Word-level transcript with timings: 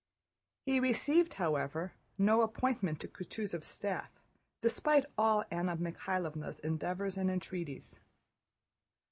He 0.65 0.79
received, 0.79 1.35
however, 1.35 1.93
no 2.17 2.41
appointment 2.41 2.99
to 3.01 3.07
Kutúzov's 3.07 3.67
staff 3.67 4.09
despite 4.59 5.05
all 5.15 5.43
Anna 5.51 5.77
Mikháylovna's 5.77 6.57
endeavors 6.57 7.17
and 7.17 7.29
entreaties. 7.29 7.99